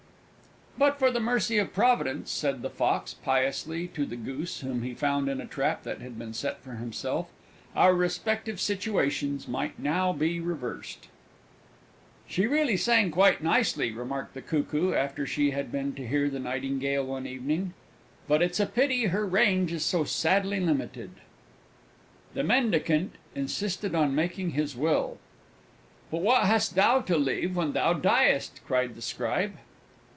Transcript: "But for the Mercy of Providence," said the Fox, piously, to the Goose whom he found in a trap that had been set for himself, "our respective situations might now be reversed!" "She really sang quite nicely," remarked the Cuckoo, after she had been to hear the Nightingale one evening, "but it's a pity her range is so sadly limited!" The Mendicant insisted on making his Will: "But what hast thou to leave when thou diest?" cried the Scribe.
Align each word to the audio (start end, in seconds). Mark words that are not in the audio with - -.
"But 0.77 0.97
for 0.97 1.11
the 1.11 1.19
Mercy 1.19 1.59
of 1.59 1.73
Providence," 1.73 2.31
said 2.31 2.63
the 2.63 2.69
Fox, 2.69 3.13
piously, 3.13 3.87
to 3.89 4.03
the 4.03 4.15
Goose 4.15 4.61
whom 4.61 4.81
he 4.81 4.95
found 4.95 5.29
in 5.29 5.39
a 5.39 5.45
trap 5.45 5.83
that 5.83 6.01
had 6.01 6.17
been 6.17 6.33
set 6.33 6.59
for 6.63 6.71
himself, 6.75 7.29
"our 7.75 7.93
respective 7.93 8.59
situations 8.59 9.47
might 9.47 9.77
now 9.77 10.11
be 10.11 10.39
reversed!" 10.39 11.07
"She 12.27 12.47
really 12.47 12.77
sang 12.77 13.11
quite 13.11 13.43
nicely," 13.43 13.91
remarked 13.91 14.33
the 14.33 14.41
Cuckoo, 14.41 14.91
after 14.93 15.27
she 15.27 15.51
had 15.51 15.71
been 15.71 15.93
to 15.95 16.07
hear 16.07 16.29
the 16.31 16.39
Nightingale 16.39 17.05
one 17.05 17.27
evening, 17.27 17.75
"but 18.27 18.41
it's 18.41 18.59
a 18.59 18.65
pity 18.65 19.07
her 19.07 19.25
range 19.27 19.71
is 19.71 19.85
so 19.85 20.03
sadly 20.03 20.59
limited!" 20.59 21.11
The 22.33 22.43
Mendicant 22.43 23.15
insisted 23.35 23.93
on 23.93 24.15
making 24.15 24.51
his 24.51 24.75
Will: 24.75 25.19
"But 26.09 26.21
what 26.23 26.45
hast 26.45 26.73
thou 26.73 27.01
to 27.01 27.17
leave 27.17 27.55
when 27.55 27.73
thou 27.73 27.93
diest?" 27.93 28.65
cried 28.65 28.95
the 28.95 29.03
Scribe. 29.03 29.57